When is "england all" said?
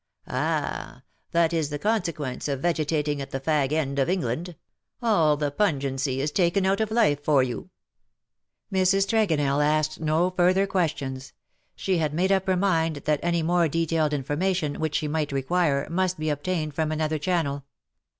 4.09-5.37